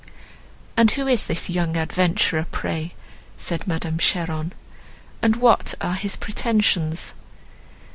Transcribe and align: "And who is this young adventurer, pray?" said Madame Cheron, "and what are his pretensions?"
"And 0.75 0.89
who 0.89 1.05
is 1.05 1.27
this 1.27 1.47
young 1.47 1.77
adventurer, 1.77 2.47
pray?" 2.51 2.95
said 3.37 3.67
Madame 3.67 3.99
Cheron, 3.99 4.51
"and 5.21 5.35
what 5.35 5.75
are 5.79 5.93
his 5.93 6.17
pretensions?" 6.17 7.13